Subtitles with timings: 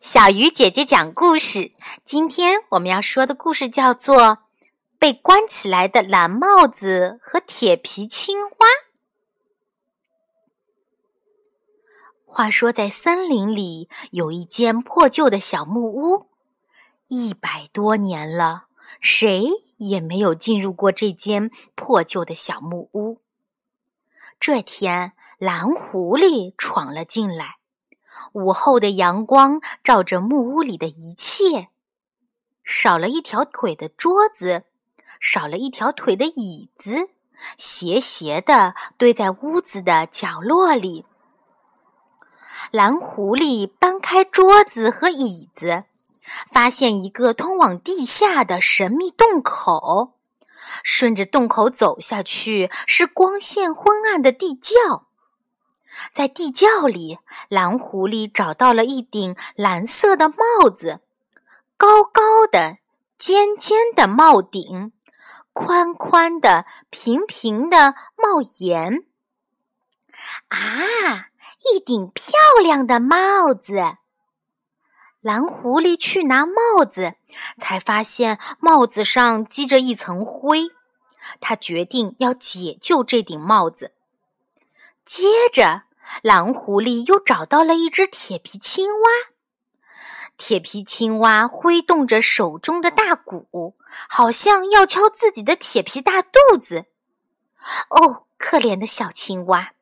[0.00, 1.72] 小鱼姐姐讲故事。
[2.04, 4.16] 今天我们要说的故事叫做
[4.96, 8.48] 《被关起来的蓝帽子和铁皮青蛙》。
[12.24, 16.28] 话说，在森林里有一间破旧的小木屋，
[17.08, 18.66] 一百多年了，
[19.00, 23.20] 谁也没有进入过这间破旧的小木屋。
[24.38, 27.56] 这天，蓝狐狸闯了进来。
[28.32, 31.68] 午后的阳光照着木屋里的一切，
[32.64, 34.64] 少了一条腿的桌子，
[35.20, 37.08] 少了一条腿的椅子，
[37.56, 41.04] 斜斜的堆在屋子的角落里。
[42.70, 45.84] 蓝狐狸搬开桌子和椅子，
[46.52, 50.14] 发现一个通往地下的神秘洞口。
[50.82, 55.07] 顺着洞口走下去，是光线昏暗的地窖。
[56.12, 61.00] 在地窖里，蓝狐狸找到了一顶蓝色的帽子，
[61.76, 62.78] 高高的、
[63.18, 64.92] 尖尖的帽顶，
[65.52, 69.04] 宽宽的、平平的帽檐。
[70.48, 71.28] 啊，
[71.72, 73.96] 一顶漂亮的帽子！
[75.20, 77.14] 蓝狐狸去拿帽子，
[77.56, 80.70] 才发现帽子上积着一层灰。
[81.40, 83.92] 他决定要解救这顶帽子。
[85.04, 85.87] 接着。
[86.22, 89.08] 蓝狐狸又找到了一只铁皮青蛙，
[90.36, 93.76] 铁皮青蛙挥动着手中的大鼓，
[94.08, 96.86] 好像要敲自己的铁皮大肚子。
[97.90, 99.72] 哦，可怜的小青蛙！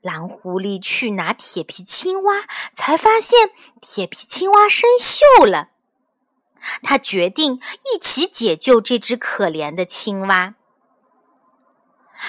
[0.00, 5.70] 蓝狐狸去拿铁皮青蛙，才发现铁皮青蛙生锈了。
[6.82, 7.60] 他决定
[7.94, 10.54] 一起解救这只可怜的青蛙。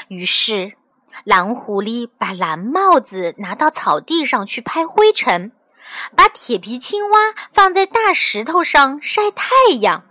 [0.08, 0.78] 于是。
[1.24, 5.52] 蓝狐狸把蓝帽子拿到草地上去拍灰尘，
[6.16, 7.18] 把铁皮青蛙
[7.52, 10.04] 放在大石头上晒太阳。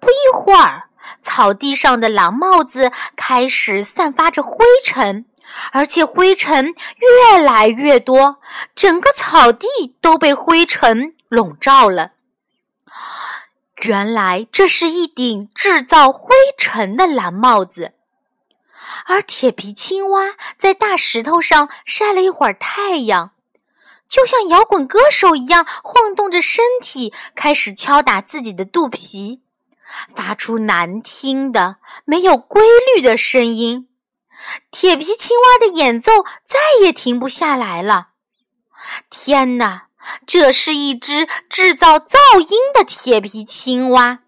[0.00, 0.88] 不一会儿，
[1.22, 5.26] 草地上的蓝帽子开始散发着灰尘，
[5.72, 8.38] 而且灰尘越来越多，
[8.74, 9.66] 整个草地
[10.00, 12.12] 都被灰尘笼罩了。
[13.82, 17.92] 原来，这是一顶制造灰尘的蓝帽子。
[19.06, 23.32] 而铁皮青蛙在大石头上晒了一会儿太阳，
[24.08, 29.42] 就像摇滚歌手一样晃动着身体，开始敲打自己的肚皮，
[30.14, 32.62] 发出难听的、没有规
[32.94, 33.88] 律的声音。
[34.70, 38.08] 铁皮青蛙的演奏再也停不下来了。
[39.10, 39.88] 天哪，
[40.26, 44.20] 这是一只制造噪音的铁皮青蛙！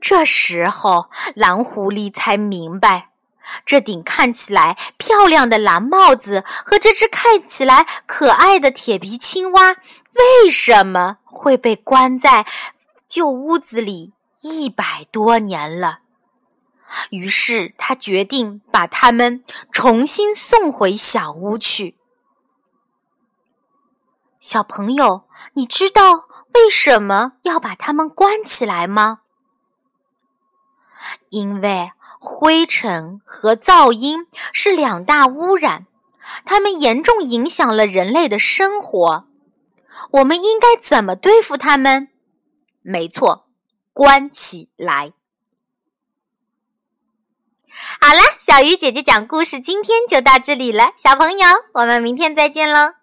[0.00, 3.11] 这时候，蓝狐狸才明白。
[3.66, 9.76] 这顶看起来漂亮的蓝帽子和这只看起来可爱的铁皮青蛙，
[10.12, 12.46] 为什么会被关在
[13.08, 15.98] 旧屋子里一百多年了？
[17.10, 19.42] 于是他决定把它们
[19.72, 21.96] 重新送回小屋去。
[24.40, 29.20] 小朋友，你知道为什么要把它们关起来吗？
[31.30, 31.92] 因为。
[32.24, 35.86] 灰尘和噪音是两大污染，
[36.44, 39.26] 它们严重影响了人类的生活。
[40.12, 42.10] 我们应该怎么对付它们？
[42.80, 43.46] 没错，
[43.92, 45.12] 关起来。
[48.00, 50.92] 好了，小鱼姐姐讲故事，今天就到这里了。
[50.96, 53.01] 小朋友，我们明天再见喽。